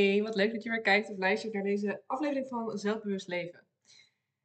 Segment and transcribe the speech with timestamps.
[0.00, 3.66] Hey, wat leuk dat je weer kijkt of luistert naar deze aflevering van Zelfbewust Leven.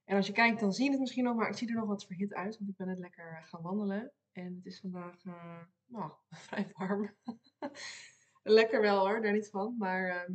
[0.04, 1.88] En als je kijkt, dan zie je het misschien nog, maar ik zie er nog
[1.88, 4.12] wat verhit uit, want ik ben net lekker eh, gaan wandelen.
[4.32, 6.12] En het is vandaag, eh, nou,
[6.46, 7.16] vrij warm.
[8.60, 9.76] lekker wel hoor, daar niet van.
[9.78, 10.34] Maar ehm,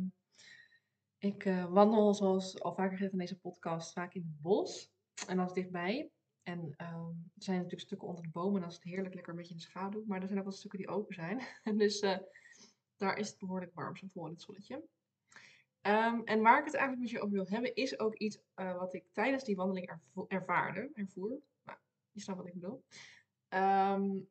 [1.17, 4.91] ik eh, wandel, zoals al vaker gezegd in deze podcast, vaak in het bos.
[5.27, 6.11] En dat is dichtbij.
[6.43, 9.31] En ehm, er zijn natuurlijk stukken onder de bomen en dan is het heerlijk lekker
[9.31, 10.03] een beetje in de schaduw.
[10.05, 11.41] Maar er zijn ook wat stukken die open zijn.
[11.77, 11.99] dus
[12.95, 14.83] daar is het behoorlijk warm, zo vol in het zonnetje.
[15.87, 18.77] Ehm, en waar ik het eigenlijk met je over wil hebben, is ook iets uh,
[18.77, 19.91] wat ik tijdens die wandeling
[20.27, 21.29] ervaarde, ervoer.
[21.63, 21.77] Nou,
[22.11, 22.83] je snapt wat ik bedoel.
[23.49, 24.29] Um,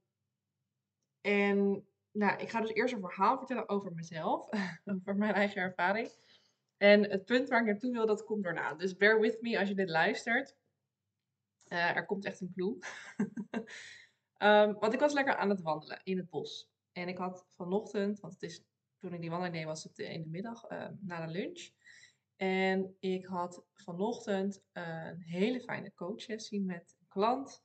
[1.21, 4.49] en nou, ik ga dus eerst een verhaal vertellen over mezelf,
[4.85, 6.11] over mijn eigen ervaring.
[6.77, 8.75] En het punt waar ik naartoe wil, dat komt daarna.
[8.75, 10.57] Dus bear with me als je dit luistert.
[11.69, 12.79] Uh, er komt echt een clue.
[14.39, 16.71] um, want ik was lekker aan het wandelen in het bos.
[16.93, 18.65] En ik had vanochtend, want het is
[19.07, 21.71] toen ik die wandeling deed, was het in de middag uh, na de lunch.
[22.37, 27.63] En ik had vanochtend een hele fijne coachsessie met een klant.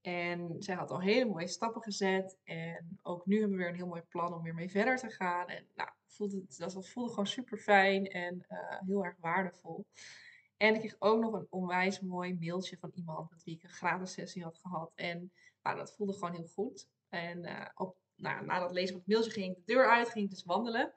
[0.00, 2.38] En zij had al hele mooie stappen gezet.
[2.44, 5.10] En ook nu hebben we weer een heel mooi plan om weer mee verder te
[5.10, 5.48] gaan.
[5.48, 9.86] En nou, voelde dat voelde gewoon super fijn en uh, heel erg waardevol.
[10.56, 13.68] En ik kreeg ook nog een onwijs mooi mailtje van iemand met wie ik een
[13.68, 14.92] gratis sessie had gehad.
[14.94, 15.32] En
[15.62, 16.88] nou, dat voelde gewoon heel goed.
[17.08, 20.08] En uh, op nou, na dat lezen van het mailtje ging ik de deur uit,
[20.08, 20.92] ging ik dus wandelen.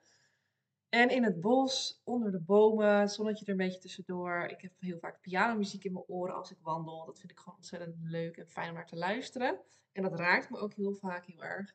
[0.89, 4.44] En in het bos, onder de bomen, zonnetje er een beetje tussendoor.
[4.47, 7.05] Ik heb heel vaak pianomuziek in mijn oren als ik wandel.
[7.05, 9.59] Dat vind ik gewoon ontzettend leuk en fijn om naar te luisteren.
[9.91, 11.73] En dat raakt me ook heel vaak heel erg.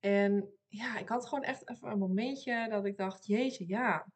[0.00, 4.06] En ja, ik had gewoon echt even een momentje dat ik dacht, jeetje, ja,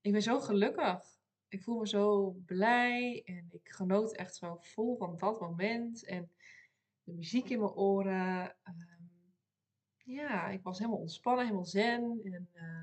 [0.00, 1.04] ik ben zo gelukkig.
[1.48, 6.04] Ik voel me zo blij en ik genoot echt zo vol van dat moment.
[6.04, 6.30] En
[7.02, 8.56] de muziek in mijn oren.
[8.68, 8.95] Uh,
[10.06, 12.20] ja, ik was helemaal ontspannen, helemaal zen.
[12.22, 12.82] En uh,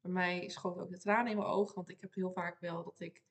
[0.00, 1.74] bij mij schoten ook de tranen in mijn ogen.
[1.74, 3.22] Want ik heb heel vaak wel dat ik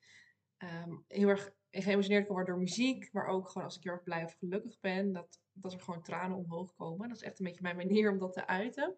[0.57, 3.13] um, heel erg geëmotioneerd kan worden door muziek.
[3.13, 5.11] Maar ook gewoon als ik heel erg blij of gelukkig ben.
[5.11, 7.07] Dat, dat er gewoon tranen omhoog komen.
[7.07, 8.97] Dat is echt een beetje mijn manier om dat te uiten.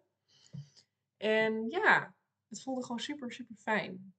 [1.16, 2.14] En ja,
[2.48, 4.14] het voelde gewoon super, super fijn.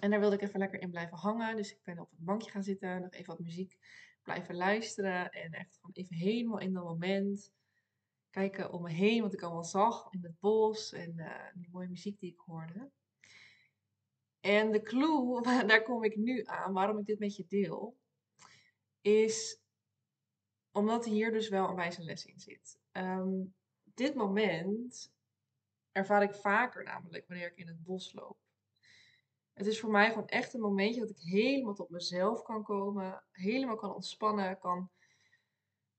[0.00, 1.56] En daar wilde ik even lekker in blijven hangen.
[1.56, 3.00] Dus ik ben op het bankje gaan zitten.
[3.00, 3.78] Nog even wat muziek
[4.22, 5.30] blijven luisteren.
[5.30, 7.52] En echt gewoon even helemaal in dat moment
[8.30, 11.88] kijken om me heen, wat ik allemaal zag in het bos en uh, die mooie
[11.88, 12.90] muziek die ik hoorde.
[14.40, 17.96] En de clue, daar kom ik nu aan, waarom ik dit met je deel,
[19.00, 19.60] is
[20.72, 22.78] omdat hier dus wel een wijze les in zit.
[22.92, 23.54] Um,
[23.94, 25.12] dit moment
[25.92, 28.36] ervaar ik vaker namelijk wanneer ik in het bos loop.
[29.52, 33.22] Het is voor mij gewoon echt een momentje dat ik helemaal tot mezelf kan komen,
[33.30, 34.90] helemaal kan ontspannen, kan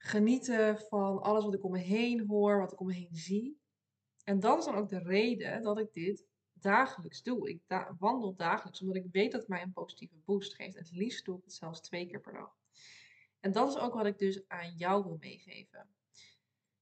[0.01, 3.59] genieten van alles wat ik om me heen hoor, wat ik om me heen zie.
[4.23, 7.49] En dat is dan ook de reden dat ik dit dagelijks doe.
[7.49, 7.61] Ik
[7.97, 10.75] wandel dagelijks, omdat ik weet dat het mij een positieve boost geeft.
[10.75, 12.57] En het liefst doe ik het zelfs twee keer per dag.
[13.39, 15.87] En dat is ook wat ik dus aan jou wil meegeven.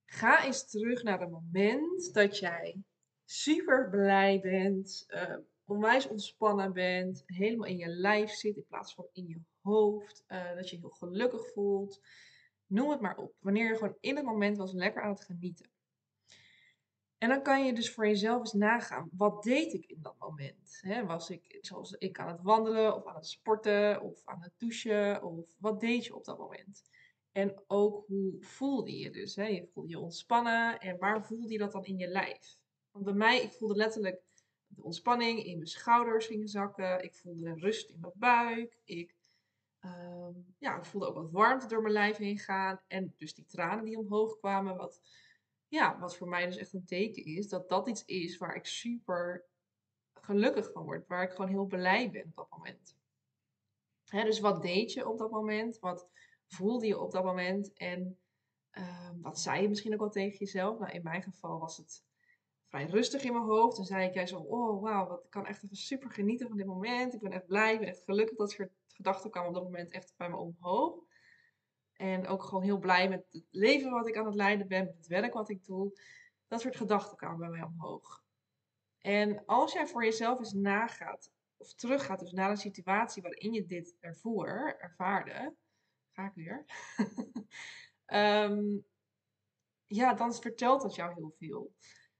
[0.05, 2.83] Ga eens terug naar het moment dat jij
[3.25, 9.07] super blij bent, uh, onwijs ontspannen bent, helemaal in je lijf zit in plaats van
[9.11, 12.01] in je hoofd, uh, dat je heel gelukkig voelt,
[12.67, 13.33] Noem het maar op.
[13.39, 15.69] Wanneer je gewoon in het moment was lekker aan het genieten.
[17.17, 20.81] En dan kan je dus voor jezelf eens nagaan, wat deed ik in dat moment?
[21.05, 25.23] was ik zoals ik aan het wandelen of aan het sporten of aan het douchen
[25.23, 26.89] of wat deed je op dat moment?
[27.31, 29.35] En ook hoe voelde je dus?
[29.35, 32.57] Je voelde je ontspannen en waar voelde je dat dan in je lijf?
[32.91, 34.21] Want bij mij, ik voelde letterlijk
[34.67, 37.03] de ontspanning in mijn schouders gingen zakken.
[37.03, 38.77] Ik voelde rust in mijn buik.
[38.83, 39.15] Ik
[39.87, 42.81] Ehm, ja, ik voelde ook wat warmte door mijn lijf heen gaan.
[42.87, 44.77] En dus die tranen die omhoog kwamen.
[44.77, 45.01] Wat,
[45.67, 47.49] ja, wat voor mij dus echt een teken is.
[47.49, 49.45] Dat dat iets is waar ik super
[50.13, 51.07] gelukkig van word.
[51.07, 52.95] Waar ik gewoon heel blij ben op dat moment.
[54.11, 55.79] Dus wat deed je op dat moment?
[55.79, 56.09] Wat
[56.47, 57.73] voelde je op dat moment?
[57.73, 58.19] En
[58.69, 60.79] ehm, wat zei je misschien ook wel tegen jezelf?
[60.79, 62.05] Nou, in mijn geval was het
[62.67, 63.75] vrij rustig in mijn hoofd.
[63.75, 66.65] Dan zei ik jij zo, oh wauw, ik kan echt even super genieten van dit
[66.65, 67.13] moment.
[67.13, 68.37] Ik ben echt blij, ik ben echt gelukkig.
[68.37, 71.05] Dat soort gedachten kwamen op dat moment echt bij me omhoog.
[71.93, 74.97] En ook gewoon heel blij met het leven wat ik aan het leiden ben, met
[74.97, 75.99] het werk wat ik doe.
[76.47, 78.23] Dat soort gedachten kwamen bij mij omhoog.
[78.99, 83.65] En als jij voor jezelf eens nagaat, of teruggaat, dus naar een situatie waarin je
[83.65, 85.55] dit ervoer, ervaarde,
[86.11, 86.65] ga ik weer.
[88.05, 88.85] um,
[89.99, 91.73] ja, dan vertelt dat jou heel veel.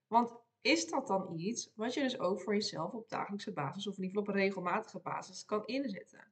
[0.08, 3.98] Want is dat dan iets wat je dus ook voor jezelf op dagelijkse basis, of
[3.98, 6.32] in ieder geval op regelmatige basis, kan inzetten?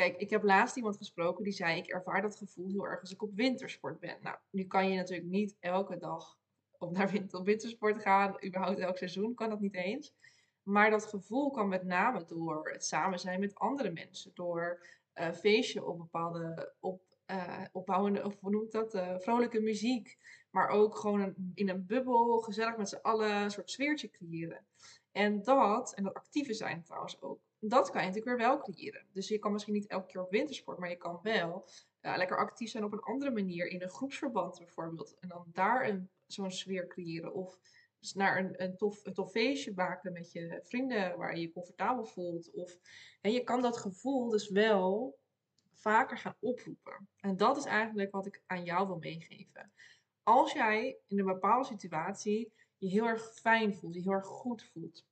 [0.00, 3.12] Kijk, ik heb laatst iemand gesproken die zei: Ik ervaar dat gevoel heel erg als
[3.12, 4.16] ik op wintersport ben.
[4.22, 6.38] Nou, nu kan je natuurlijk niet elke dag
[6.78, 7.10] op naar
[7.44, 10.14] wintersport gaan, überhaupt elk seizoen kan dat niet eens.
[10.62, 15.32] Maar dat gevoel kan met name door het samen zijn met andere mensen, door uh,
[15.32, 20.18] feestje op bepaalde, op, uh, opbouwende, of hoe noemt dat, uh, vrolijke muziek.
[20.50, 24.66] Maar ook gewoon in een bubbel, gezellig met z'n allen, een soort sfeertje creëren.
[25.12, 29.06] En dat, en dat actieve zijn trouwens ook, dat kan je natuurlijk weer wel creëren.
[29.12, 31.68] Dus je kan misschien niet elke keer op wintersport, maar je kan wel
[32.00, 33.66] lekker actief zijn op een andere manier.
[33.66, 35.18] In een groepsverband bijvoorbeeld.
[35.20, 37.34] En dan daar een, zo'n sfeer creëren.
[37.34, 37.58] Of
[37.98, 41.52] dus naar een, een, tof, een tof feestje maken met je vrienden waar je je
[41.52, 42.50] comfortabel voelt.
[42.50, 42.78] Of
[43.20, 45.18] en je kan dat gevoel dus wel
[45.72, 47.08] vaker gaan oproepen.
[47.20, 49.72] En dat is eigenlijk wat ik aan jou wil meegeven.
[50.22, 54.62] Als jij in een bepaalde situatie je heel erg fijn voelt, je heel erg goed
[54.62, 55.06] voelt,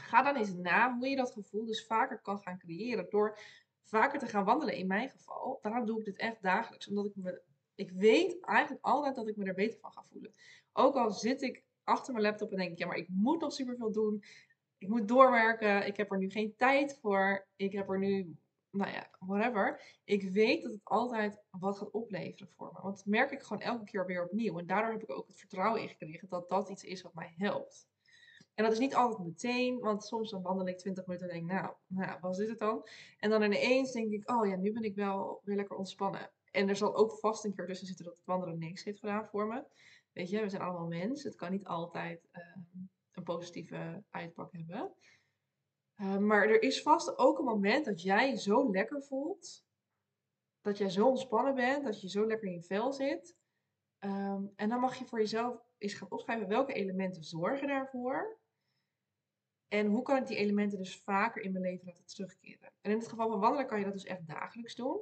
[0.00, 3.06] ga dan eens na hoe je dat gevoel dus vaker kan gaan creëren.
[3.10, 3.38] Door
[3.82, 5.58] vaker te gaan wandelen in mijn geval.
[5.62, 6.88] Daarom doe ik dit echt dagelijks.
[6.88, 7.42] Omdat ik me.
[7.74, 10.32] Ik weet eigenlijk altijd dat ik me er beter van ga voelen.
[10.72, 13.52] Ook al zit ik achter mijn laptop en denk ik, ja, maar ik moet nog
[13.52, 14.22] superveel doen.
[14.78, 15.86] Ik moet doorwerken.
[15.86, 17.46] Ik heb er nu geen tijd voor.
[17.56, 18.36] Ik heb er nu,
[18.70, 19.80] nou ja, whatever.
[20.04, 22.80] Ik weet dat het altijd wat gaat opleveren voor me.
[22.82, 24.58] Want dat merk ik gewoon elke keer weer opnieuw.
[24.58, 27.88] En daardoor heb ik ook het vertrouwen ingekregen dat dat iets is wat mij helpt.
[28.56, 31.50] En dat is niet altijd meteen, want soms dan wandel ik 20 minuten en denk,
[31.50, 32.86] nou, nou, wat is het dan?
[33.18, 36.30] En dan ineens denk ik, oh ja, nu ben ik wel weer lekker ontspannen.
[36.50, 39.26] En er zal ook vast een keer tussen zitten dat het wandelen niks heeft gedaan
[39.26, 39.64] voor me.
[40.12, 41.28] Weet je, we zijn allemaal mensen.
[41.28, 42.58] Het kan niet altijd ehm,
[43.12, 44.92] een positieve uitpak hebben.
[45.96, 49.64] Ehm, maar er is vast ook een moment dat jij zo lekker voelt.
[50.60, 53.36] Dat jij zo ontspannen bent, dat je zo lekker in je vel zit.
[53.98, 58.38] Ehm, en dan mag je voor jezelf eens gaan opschrijven welke elementen zorgen daarvoor.
[59.68, 62.72] En hoe kan ik die elementen dus vaker in mijn leven laten terugkeren?
[62.80, 65.00] En in het geval van wandelen kan je dat dus echt dagelijks doen.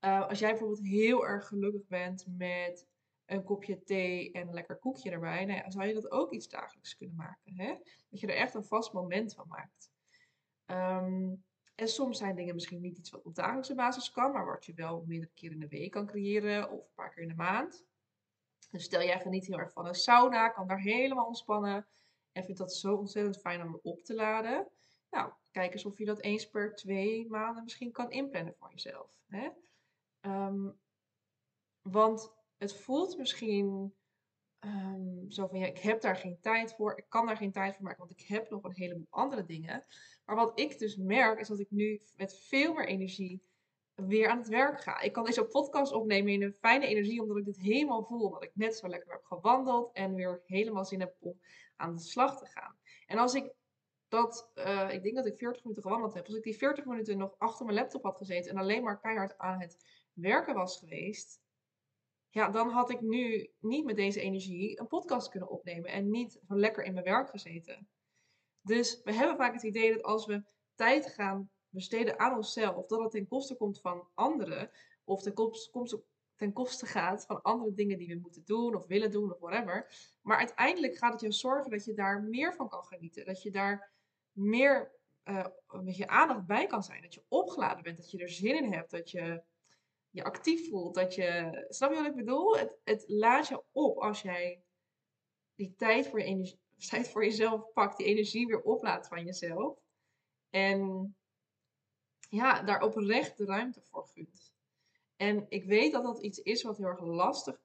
[0.00, 2.88] Uh, als jij bijvoorbeeld heel erg gelukkig bent met
[3.26, 6.48] een kopje thee en een lekker koekje erbij, nou ja, zou je dat ook iets
[6.48, 7.54] dagelijks kunnen maken.
[7.54, 7.74] Hè?
[8.10, 9.92] Dat je er echt een vast moment van maakt.
[10.66, 11.44] Um,
[11.74, 14.74] en soms zijn dingen misschien niet iets wat op dagelijkse basis kan, maar wat je
[14.74, 17.84] wel meerdere keren in de week kan creëren of een paar keer in de maand.
[18.70, 21.86] Dus stel jij geniet heel erg van een sauna, kan daar helemaal ontspannen
[22.40, 24.68] en vindt dat zo ontzettend fijn om op te laden.
[25.10, 29.10] Nou, kijk eens of je dat eens per twee maanden misschien kan inplannen voor jezelf.
[29.26, 29.48] Hè?
[30.20, 30.78] Um,
[31.82, 33.94] want het voelt misschien
[34.60, 37.74] um, zo van ja, ik heb daar geen tijd voor, ik kan daar geen tijd
[37.74, 39.84] voor maken, want ik heb nog een heleboel andere dingen.
[40.24, 43.42] Maar wat ik dus merk is dat ik nu met veel meer energie
[43.94, 45.00] weer aan het werk ga.
[45.00, 48.24] Ik kan deze podcast opnemen in een fijne energie, omdat ik dit helemaal voel.
[48.24, 51.40] Omdat ik net zo lekker heb gewandeld en weer helemaal zin heb om
[51.76, 52.76] aan de slag te gaan.
[53.06, 53.52] En als ik
[54.08, 57.18] dat, uh, ik denk dat ik 40 minuten gewandeld heb, als ik die 40 minuten
[57.18, 59.76] nog achter mijn laptop had gezeten en alleen maar keihard aan het
[60.12, 61.40] werken was geweest,
[62.30, 66.38] ja, dan had ik nu niet met deze energie een podcast kunnen opnemen en niet
[66.46, 67.88] van lekker in mijn werk gezeten.
[68.62, 70.42] Dus we hebben vaak het idee dat als we
[70.74, 74.70] tijd gaan besteden aan onszelf, dat het ten koste komt van anderen,
[75.04, 76.02] of ten koste,
[76.40, 79.86] ten koste gaat van andere dingen die we moeten doen of willen doen of whatever.
[80.22, 83.24] Maar uiteindelijk gaat het je zorgen dat je daar meer van kan genieten.
[83.24, 83.92] Dat je daar
[84.32, 84.92] meer
[85.24, 85.46] uh,
[85.82, 87.02] met je aandacht bij kan zijn.
[87.02, 89.42] Dat je opgeladen bent, dat je er zin in hebt, dat je
[90.10, 90.94] je actief voelt.
[90.94, 92.56] Dat je, snap je wat ik bedoel?
[92.56, 94.62] Het, het laat je op als jij
[95.54, 96.56] die tijd voor, je
[96.90, 99.78] tijd voor jezelf pakt, die energie weer oplaat van jezelf.
[100.50, 101.14] En
[102.30, 104.54] ja, daar oprecht de ruimte voor gunt.
[105.16, 107.60] En ik weet dat dat iets is wat heel erg lastig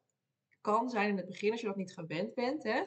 [0.61, 2.63] kan zijn in het begin als je dat niet gewend bent.
[2.63, 2.83] Hè?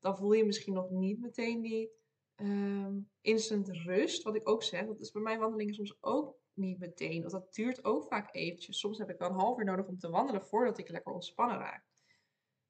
[0.00, 1.90] Dan voel je misschien nog niet meteen die
[2.34, 4.22] ehm, instant rust.
[4.22, 7.20] Wat ik ook zeg, dat is bij mijn wandelingen soms ook niet meteen.
[7.20, 8.78] Want dat duurt ook vaak eventjes.
[8.78, 11.58] Soms heb ik wel een half uur nodig om te wandelen voordat ik lekker ontspannen
[11.58, 11.84] raak.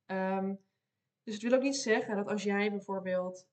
[0.07, 0.61] Um,
[1.23, 3.47] dus het wil ook niet zeggen dat als jij bijvoorbeeld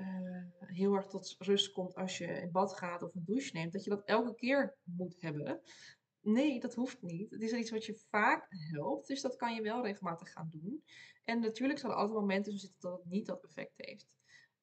[0.00, 3.72] uh, heel erg tot rust komt als je in bad gaat of een douche neemt,
[3.72, 5.60] dat je dat elke keer moet hebben.
[6.20, 7.30] Nee, dat hoeft niet.
[7.30, 10.84] Het is iets wat je vaak helpt, dus dat kan je wel regelmatig gaan doen.
[11.24, 14.08] En natuurlijk zal er altijd momenten zitten dat het niet dat effect heeft.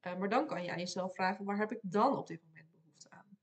[0.01, 2.71] Uh, maar dan kan je aan jezelf vragen, waar heb ik dan op dit moment
[2.71, 3.37] behoefte aan?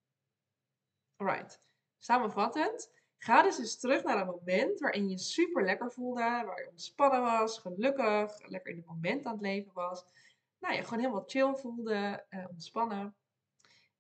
[1.16, 1.60] Alright,
[1.98, 2.92] samenvattend.
[3.18, 7.20] Ga dus eens terug naar een moment waarin je super lekker voelde, waar je ontspannen
[7.20, 10.04] was, gelukkig, lekker in het moment aan het leven was
[10.64, 13.16] nou, je gewoon helemaal chill voelde, uh, ontspannen.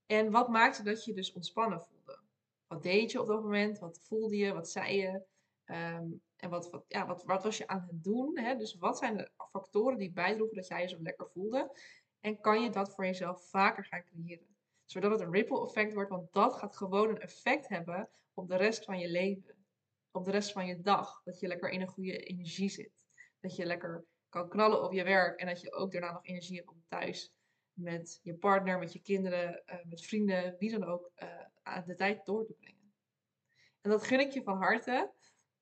[0.06, 2.20] En wat maakte dat je dus ontspannen voelde?
[2.66, 3.78] Wat deed je op dat moment?
[3.78, 4.52] Wat voelde je?
[4.52, 5.22] Wat zei je?
[5.64, 6.06] Ehm,
[6.36, 8.38] en wat, wat, ja, wat, wat was je aan het doen?
[8.38, 8.56] Hè?
[8.56, 11.78] Dus wat zijn de factoren die bijdroegen dat jij je zo lekker voelde?
[12.20, 14.56] En kan je dat voor jezelf vaker gaan creëren?
[14.84, 18.56] Zodat het een ripple effect wordt, want dat gaat gewoon een effect hebben op de
[18.56, 19.66] rest van je leven.
[20.10, 21.22] Op de rest van je dag.
[21.24, 23.06] Dat je lekker in een goede energie zit.
[23.40, 26.56] Dat je lekker kan knallen op je werk en dat je ook daarna nog energie
[26.56, 27.34] hebt om thuis
[27.72, 31.10] met je partner, met je kinderen, eh, met vrienden, wie dan ook,
[31.64, 32.92] uh, de tijd door te brengen.
[33.80, 35.12] En dat gun ik je van harte.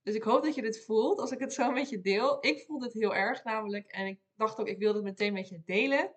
[0.03, 2.47] Dus ik hoop dat je dit voelt als ik het zo met je deel.
[2.47, 3.87] Ik voel dit heel erg namelijk.
[3.87, 6.15] En ik dacht ook, ik wil het meteen met je delen.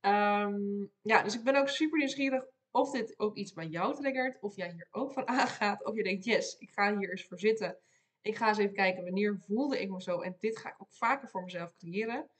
[0.00, 4.40] Ehm, ja, dus ik ben ook super nieuwsgierig of dit ook iets bij jou triggert.
[4.40, 5.84] Of jij hier ook van aangaat.
[5.84, 7.78] Of je denkt, yes, ik ga hier eens voor zitten.
[8.20, 10.20] Ik ga eens even kijken wanneer voelde ik me zo.
[10.20, 12.30] En dit ga ik ook vaker voor mezelf creëren.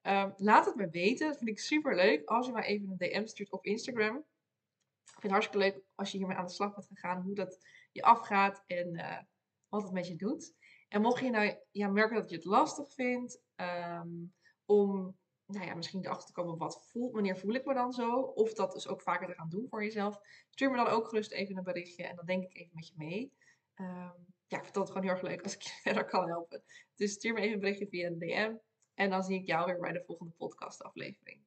[0.00, 1.28] Ehm, laat het me weten.
[1.28, 2.28] Dat vind ik super leuk.
[2.28, 4.16] Als je mij even een DM stuurt op Instagram.
[4.16, 7.22] Ik vind het hartstikke leuk als je hiermee aan de slag bent gegaan.
[7.22, 9.18] Hoe dat je afgaat en uh,
[9.68, 10.54] wat het met je doet.
[10.88, 14.08] En mocht je nou ja, merken dat je het lastig vindt ehm,
[14.64, 15.16] om
[15.46, 18.20] nou ja, misschien erachter te komen wat voelt, wanneer voel ik me dan zo.
[18.20, 20.20] Of dat dus ook vaker te gaan doen voor jezelf.
[20.50, 22.94] Stuur me dan ook gerust even een berichtje en dan denk ik even met je
[22.96, 23.32] mee.
[23.74, 26.62] Um, ja, ik vind het gewoon heel erg leuk als ik je verder kan helpen.
[26.96, 28.54] Dus stuur me even een berichtje via een DM.
[28.94, 31.40] En dan zie ik jou weer bij de volgende podcast aflevering.